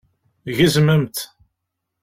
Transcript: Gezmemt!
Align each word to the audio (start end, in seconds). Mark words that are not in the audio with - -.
Gezmemt! 0.57 1.17